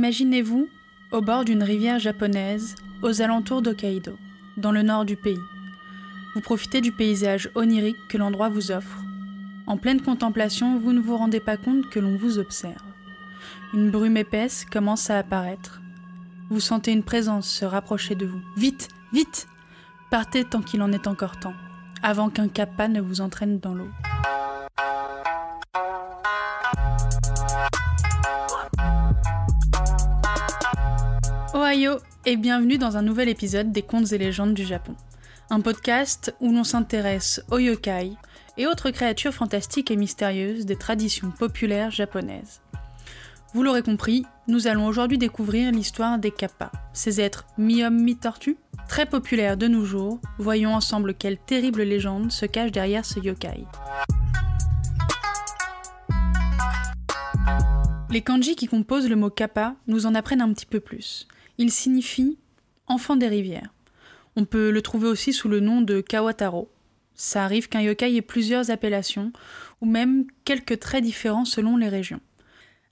[0.00, 0.66] Imaginez-vous
[1.12, 4.16] au bord d'une rivière japonaise, aux alentours d'Hokkaido,
[4.56, 5.36] dans le nord du pays.
[6.34, 8.96] Vous profitez du paysage onirique que l'endroit vous offre.
[9.66, 12.82] En pleine contemplation, vous ne vous rendez pas compte que l'on vous observe.
[13.74, 15.82] Une brume épaisse commence à apparaître.
[16.48, 18.40] Vous sentez une présence se rapprocher de vous.
[18.56, 19.48] Vite, vite
[20.10, 21.56] Partez tant qu'il en est encore temps,
[22.02, 23.90] avant qu'un kappa ne vous entraîne dans l'eau.
[31.70, 34.96] Ohio et bienvenue dans un nouvel épisode des contes et légendes du Japon.
[35.50, 38.12] Un podcast où l'on s'intéresse aux yokai
[38.56, 42.60] et autres créatures fantastiques et mystérieuses des traditions populaires japonaises.
[43.54, 48.56] Vous l'aurez compris, nous allons aujourd'hui découvrir l'histoire des kappa, ces êtres mi-hommes mi-tortues,
[48.88, 50.18] très populaires de nos jours.
[50.38, 53.64] Voyons ensemble quelle terrible légende se cache derrière ce yokai.
[58.10, 61.28] Les kanji qui composent le mot kappa nous en apprennent un petit peu plus.
[61.60, 62.38] Il signifie
[62.86, 63.74] enfant des rivières.
[64.34, 66.70] On peut le trouver aussi sous le nom de Kawataro.
[67.14, 69.30] Ça arrive qu'un yokai ait plusieurs appellations,
[69.82, 72.22] ou même quelques traits différents selon les régions.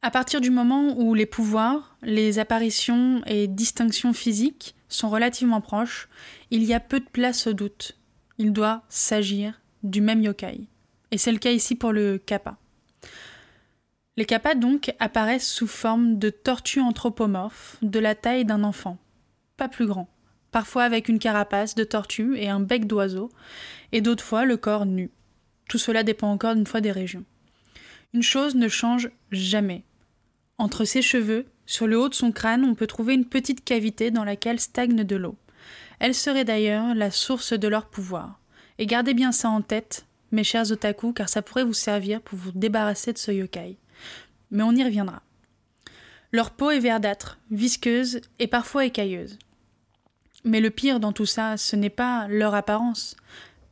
[0.00, 6.08] À partir du moment où les pouvoirs, les apparitions et distinctions physiques sont relativement proches,
[6.52, 7.98] il y a peu de place au doute.
[8.38, 10.68] Il doit s'agir du même yokai.
[11.10, 12.58] Et c'est le cas ici pour le kappa.
[14.18, 18.98] Les kappas donc apparaissent sous forme de tortues anthropomorphes de la taille d'un enfant,
[19.56, 20.06] pas plus grand,
[20.50, 23.30] parfois avec une carapace de tortue et un bec d'oiseau,
[23.90, 25.10] et d'autres fois le corps nu.
[25.66, 27.24] Tout cela dépend encore une fois des régions.
[28.12, 29.82] Une chose ne change jamais.
[30.58, 34.10] Entre ses cheveux, sur le haut de son crâne, on peut trouver une petite cavité
[34.10, 35.36] dans laquelle stagne de l'eau.
[36.00, 38.40] Elle serait d'ailleurs la source de leur pouvoir.
[38.78, 42.38] Et gardez bien ça en tête, mes chers otaku, car ça pourrait vous servir pour
[42.38, 43.78] vous débarrasser de ce yokai
[44.52, 45.22] mais on y reviendra.
[46.30, 49.38] Leur peau est verdâtre, visqueuse et parfois écailleuse.
[50.44, 53.16] Mais le pire dans tout ça, ce n'est pas leur apparence,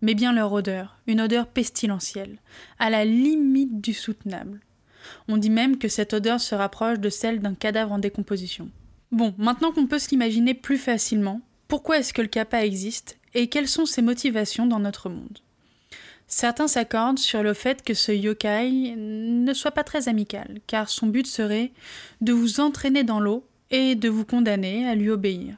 [0.00, 2.38] mais bien leur odeur, une odeur pestilentielle,
[2.78, 4.60] à la limite du soutenable.
[5.28, 8.70] On dit même que cette odeur se rapproche de celle d'un cadavre en décomposition.
[9.12, 13.48] Bon, maintenant qu'on peut se l'imaginer plus facilement, pourquoi est-ce que le kappa existe et
[13.48, 15.38] quelles sont ses motivations dans notre monde?
[16.28, 21.06] Certains s'accordent sur le fait que ce yokai ne soit pas très amical, car son
[21.06, 21.72] but serait
[22.20, 25.56] de vous entraîner dans l'eau et de vous condamner à lui obéir.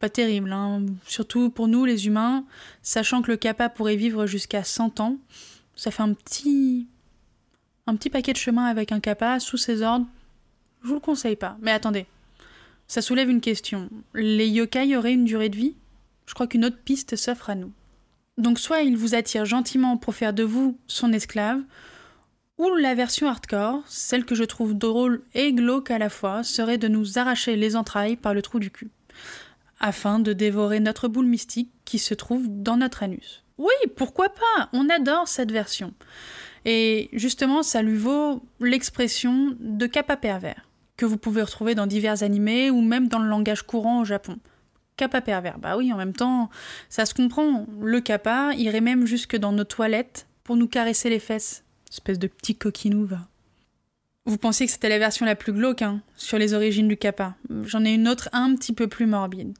[0.00, 2.44] Pas terrible, hein surtout pour nous les humains,
[2.82, 5.18] sachant que le kappa pourrait vivre jusqu'à 100 ans,
[5.76, 6.88] ça fait un petit
[7.86, 10.06] un petit paquet de chemin avec un kappa sous ses ordres.
[10.82, 11.56] Je vous le conseille pas.
[11.60, 12.06] Mais attendez,
[12.86, 13.88] ça soulève une question.
[14.14, 15.74] Les yokai auraient une durée de vie?
[16.26, 17.72] Je crois qu'une autre piste s'offre à nous.
[18.38, 21.60] Donc soit il vous attire gentiment pour faire de vous son esclave,
[22.58, 26.78] ou la version hardcore, celle que je trouve drôle et glauque à la fois, serait
[26.78, 28.90] de nous arracher les entrailles par le trou du cul,
[29.80, 33.42] afin de dévorer notre boule mystique qui se trouve dans notre anus.
[33.58, 34.68] Oui, pourquoi pas?
[34.72, 35.92] On adore cette version.
[36.64, 42.22] Et justement, ça lui vaut l'expression de kappa pervers, que vous pouvez retrouver dans divers
[42.22, 44.38] animés ou même dans le langage courant au Japon.
[45.02, 45.58] Kappa pervers.
[45.58, 46.48] Bah oui, en même temps,
[46.88, 47.66] ça se comprend.
[47.80, 51.64] Le kappa irait même jusque dans nos toilettes pour nous caresser les fesses.
[51.90, 53.18] Espèce de petit coquinou, va.
[54.26, 57.34] Vous pensiez que c'était la version la plus glauque, hein, sur les origines du kappa.
[57.64, 59.54] J'en ai une autre un petit peu plus morbide.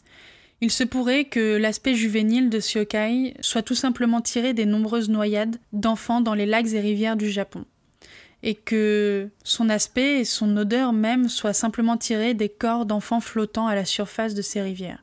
[0.61, 5.57] Il se pourrait que l'aspect juvénile de Siokai soit tout simplement tiré des nombreuses noyades
[5.73, 7.65] d'enfants dans les lacs et rivières du Japon.
[8.45, 13.67] Et que son aspect et son odeur même soient simplement tirés des corps d'enfants flottant
[13.67, 15.02] à la surface de ces rivières.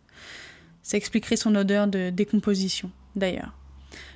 [0.90, 3.54] Ça expliquerait son odeur de décomposition, d'ailleurs.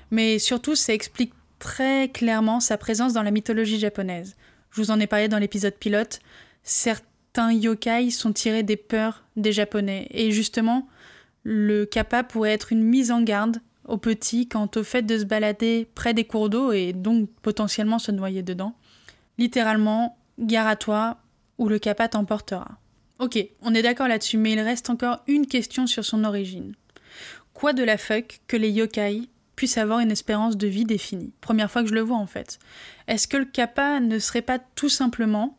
[0.09, 4.35] Mais surtout, ça explique très clairement sa présence dans la mythologie japonaise.
[4.71, 6.19] Je vous en ai parlé dans l'épisode pilote.
[6.63, 10.07] Certains yokai sont tirés des peurs des Japonais.
[10.09, 10.87] Et justement,
[11.43, 13.57] le kappa pourrait être une mise en garde
[13.87, 17.99] aux petits quant au fait de se balader près des cours d'eau et donc potentiellement
[17.99, 18.73] se noyer dedans.
[19.37, 21.17] Littéralement, gare à toi
[21.59, 22.79] ou le kappa t'emportera.
[23.19, 26.73] Ok, on est d'accord là-dessus, mais il reste encore une question sur son origine.
[27.53, 31.31] Quoi de la fuck que les yokai puissent avoir une espérance de vie définie?
[31.39, 32.57] Première fois que je le vois en fait.
[33.07, 35.57] Est-ce que le kappa ne serait pas tout simplement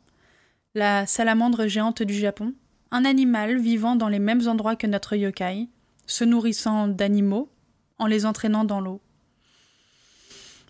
[0.75, 2.55] la salamandre géante du Japon?
[2.91, 5.69] Un animal vivant dans les mêmes endroits que notre yokai,
[6.07, 7.49] se nourrissant d'animaux
[7.99, 9.01] en les entraînant dans l'eau.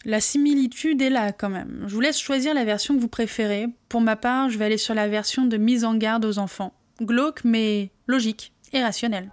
[0.05, 1.85] La similitude est là quand même.
[1.87, 3.69] Je vous laisse choisir la version que vous préférez.
[3.89, 6.75] Pour ma part, je vais aller sur la version de mise en garde aux enfants
[7.01, 9.31] glauque mais logique et rationnel.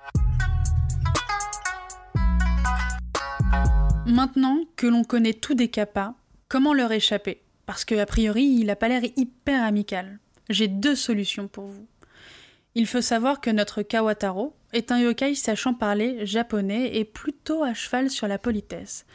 [4.05, 6.15] Maintenant que l'on connaît tout des kappas,
[6.47, 7.41] comment leur échapper?
[7.65, 10.19] Parce que priori, il n'a pas l'air hyper amical.
[10.49, 11.87] J'ai deux solutions pour vous.
[12.75, 17.73] Il faut savoir que notre Kawataro est un yokai sachant parler japonais et plutôt à
[17.73, 19.05] cheval sur la politesse.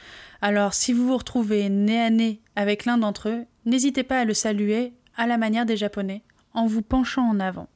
[0.40, 4.24] Alors si vous vous retrouvez nez à nez avec l'un d'entre eux, n'hésitez pas à
[4.24, 6.22] le saluer à la manière des japonais,
[6.52, 7.68] en vous penchant en avant.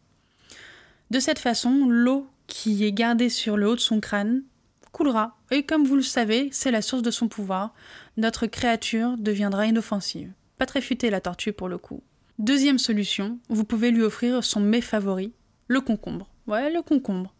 [1.10, 4.42] De cette façon, l'eau qui est gardée sur le haut de son crâne
[4.92, 7.74] coulera, et comme vous le savez, c'est la source de son pouvoir,
[8.16, 10.32] notre créature deviendra inoffensive.
[10.58, 12.02] Pas très futée la tortue pour le coup.
[12.38, 15.32] Deuxième solution, vous pouvez lui offrir son mets favori,
[15.68, 16.28] le concombre.
[16.46, 17.34] Ouais, le concombre.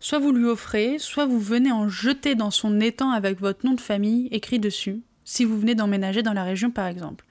[0.00, 3.72] Soit vous lui offrez, soit vous venez en jeter dans son étang avec votre nom
[3.72, 7.24] de famille écrit dessus, si vous venez d'emménager dans la région par exemple.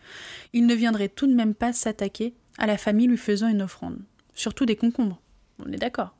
[0.54, 4.00] Il ne viendrait tout de même pas s'attaquer à la famille lui faisant une offrande.
[4.34, 5.22] Surtout des concombres.
[5.60, 6.16] On est d'accord.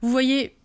[0.00, 0.56] Vous voyez,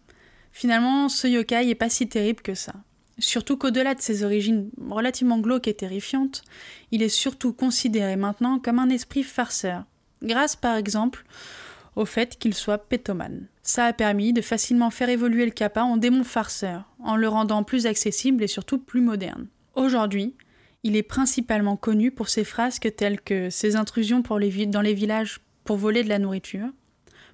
[0.52, 2.74] finalement, ce yokai est pas si terrible que ça.
[3.20, 6.44] Surtout qu'au-delà de ses origines relativement glauques et terrifiantes,
[6.92, 9.86] il est surtout considéré maintenant comme un esprit farceur,
[10.24, 11.24] grâce par exemple
[11.96, 13.48] au fait qu'il soit pétomane.
[13.62, 17.64] Ça a permis de facilement faire évoluer le kappa en démon farceur, en le rendant
[17.64, 19.48] plus accessible et surtout plus moderne.
[19.76, 20.36] Aujourd'hui,
[20.84, 25.78] il est principalement connu pour ses frasques telles que ses intrusions dans les villages pour
[25.78, 26.68] voler de la nourriture,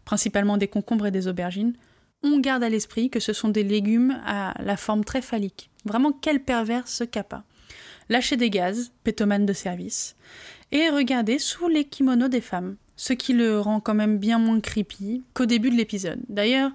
[0.06, 1.74] principalement des concombres et des aubergines.
[2.22, 5.72] On garde à l'esprit que ce sont des légumes à la forme très phallique.
[5.86, 7.44] Vraiment, quel pervers ce kappa.
[8.10, 10.16] Lâcher des gaz, pétomane de service,
[10.72, 14.60] et regarder sous les kimonos des femmes ce qui le rend quand même bien moins
[14.60, 16.20] creepy qu'au début de l'épisode.
[16.28, 16.72] D'ailleurs,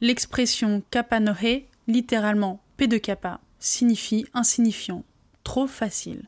[0.00, 5.04] l'expression kappa no he, littéralement P de kappa, signifie insignifiant,
[5.44, 6.24] trop facile.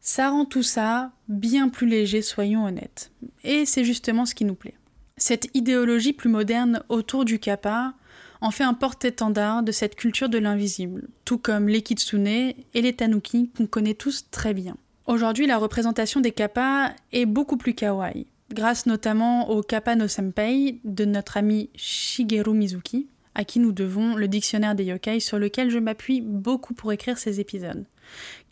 [0.00, 3.10] Ça rend tout ça bien plus léger, soyons honnêtes.
[3.42, 4.76] Et c'est justement ce qui nous plaît.
[5.16, 7.94] Cette idéologie plus moderne autour du kappa
[8.40, 12.92] en fait un porte-étendard de cette culture de l'invisible, tout comme les kitsune et les
[12.92, 14.76] tanuki qu'on connaît tous très bien.
[15.08, 20.80] Aujourd'hui, la représentation des kappas est beaucoup plus kawaii, grâce notamment au kappa no senpai
[20.84, 25.70] de notre ami Shigeru Mizuki, à qui nous devons le dictionnaire des yokai sur lequel
[25.70, 27.86] je m'appuie beaucoup pour écrire ces épisodes,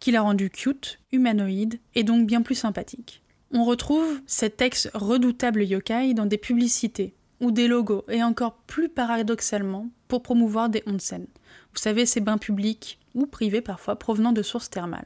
[0.00, 3.20] qui l'a rendu cute, humanoïde et donc bien plus sympathique.
[3.52, 7.12] On retrouve cet ex redoutable yokai dans des publicités
[7.42, 11.26] ou des logos, et encore plus paradoxalement pour promouvoir des onsen.
[11.74, 15.04] Vous savez, ces bains publics ou privés parfois provenant de sources thermales.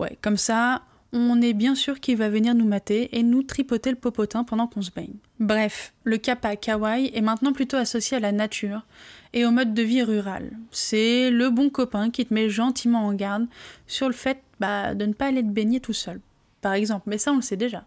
[0.00, 0.80] Ouais, comme ça,
[1.12, 4.66] on est bien sûr qu'il va venir nous mater et nous tripoter le popotin pendant
[4.66, 5.12] qu'on se baigne.
[5.40, 8.86] Bref, le kappa kawaii est maintenant plutôt associé à la nature
[9.34, 10.52] et au mode de vie rural.
[10.70, 13.46] C'est le bon copain qui te met gentiment en garde
[13.86, 16.18] sur le fait bah, de ne pas aller te baigner tout seul,
[16.62, 17.84] par exemple, mais ça on le sait déjà.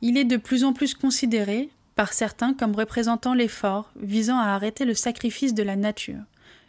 [0.00, 4.86] Il est de plus en plus considéré par certains comme représentant l'effort visant à arrêter
[4.86, 6.22] le sacrifice de la nature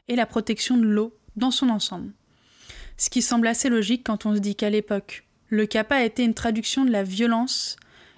[0.09, 2.11] et la protection de l'eau dans son ensemble.
[2.97, 6.33] Ce qui semble assez logique quand on se dit qu'à l'époque, le kappa été une
[6.33, 7.77] traduction de la violence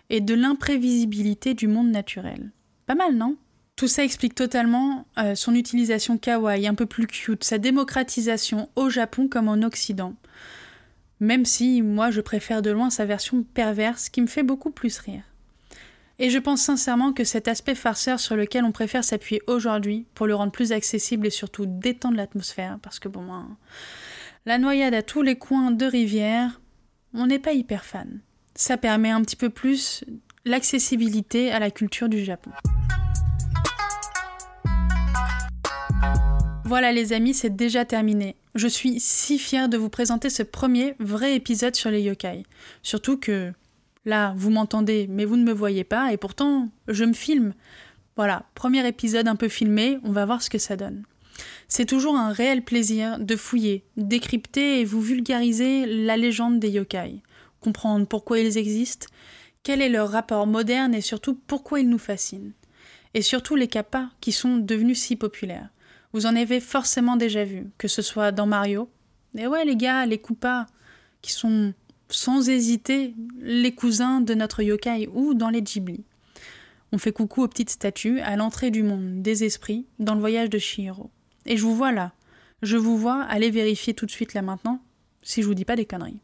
[0.10, 2.52] et de l'imprévisibilité du monde naturel.
[2.86, 3.36] Pas mal, non?
[3.76, 8.90] Tout ça explique totalement euh, son utilisation kawaii, un peu plus cute, sa démocratisation au
[8.90, 10.16] Japon comme en Occident.
[11.20, 14.98] Même si, moi, je préfère de loin sa version perverse qui me fait beaucoup plus
[15.00, 15.24] rire.
[16.18, 20.28] Et je pense sincèrement que cet aspect farceur sur lequel on préfère s'appuyer aujourd'hui pour
[20.28, 23.46] le rendre plus accessible et surtout détendre l'atmosphère, parce que bon, moi,
[24.46, 26.62] la noyade à tous les coins de rivière,
[27.14, 28.20] on n'est pas hyper fan.
[28.56, 30.04] Ça permet un petit peu plus
[30.46, 32.52] l'accessibilité à la culture du Japon.
[36.66, 38.36] Voilà les amis, c'est déjà terminé.
[38.56, 42.44] Je suis si fière de vous présenter ce premier vrai épisode sur les yokai.
[42.84, 43.52] Surtout que
[44.06, 47.54] là, vous m'entendez, mais vous ne me voyez pas, et pourtant, je me filme.
[48.16, 51.04] Voilà, premier épisode un peu filmé, on va voir ce que ça donne.
[51.68, 57.22] C'est toujours un réel plaisir de fouiller, décrypter et vous vulgariser la légende des yokai,
[57.60, 59.08] comprendre pourquoi ils existent,
[59.64, 62.54] quel est leur rapport moderne et surtout pourquoi ils nous fascinent.
[63.14, 65.70] Et surtout les kappas qui sont devenus si populaires.
[66.14, 68.90] Vous en avez forcément déjà vu, que ce soit dans Mario.
[69.38, 70.66] Et ouais les gars, les Koopas,
[71.22, 71.74] qui sont
[72.10, 76.04] sans hésiter les cousins de notre yokai ou dans les Ghibli.
[76.92, 80.50] On fait coucou aux petites statues à l'entrée du monde des esprits dans le voyage
[80.50, 81.12] de Shihiro.
[81.50, 82.14] Et je vous vois là.
[82.62, 84.82] Je vous vois aller vérifier tout de suite là maintenant,
[85.24, 86.22] si je vous dis pas des conneries.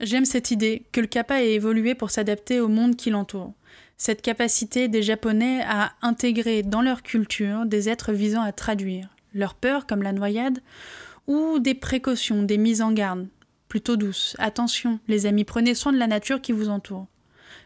[0.00, 3.52] J'aime cette idée que le kappa ait évolué pour s'adapter au monde qui l'entoure.
[3.96, 9.54] Cette capacité des Japonais à intégrer dans leur culture des êtres visant à traduire leur
[9.54, 10.60] peur, comme la noyade,
[11.26, 13.26] ou des précautions, des mises en garde,
[13.68, 14.36] plutôt douces.
[14.38, 17.06] Attention, les amis, prenez soin de la nature qui vous entoure.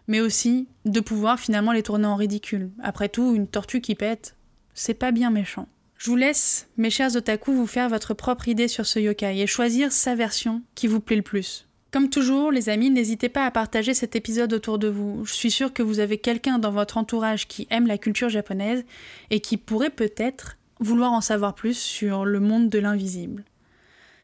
[0.07, 2.71] Mais aussi de pouvoir finalement les tourner en ridicule.
[2.83, 4.37] Après tout, une tortue qui pète,
[4.73, 5.69] c'est pas bien méchant.
[5.99, 9.49] Je vous laisse, mes chers otaku, vous faire votre propre idée sur ce yokai et
[9.49, 11.67] choisir sa version qui vous plaît le plus.
[11.91, 15.25] Comme toujours, les amis, n'hésitez pas à partager cet épisode autour de vous.
[15.25, 18.85] Je suis sûre que vous avez quelqu'un dans votre entourage qui aime la culture japonaise
[19.31, 23.45] et qui pourrait peut-être vouloir en savoir plus sur le monde de l'invisible.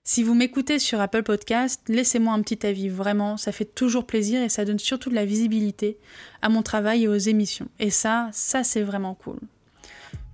[0.05, 4.41] Si vous m'écoutez sur Apple Podcast, laissez-moi un petit avis, vraiment, ça fait toujours plaisir
[4.43, 5.99] et ça donne surtout de la visibilité
[6.41, 7.69] à mon travail et aux émissions.
[7.81, 9.41] Et ça, ça c'est vraiment cool.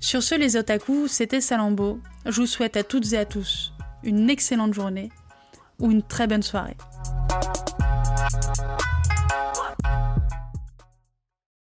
[0.00, 2.00] Sur ce les otaku, c'était Salambo.
[2.24, 5.10] Je vous souhaite à toutes et à tous une excellente journée
[5.78, 6.76] ou une très bonne soirée.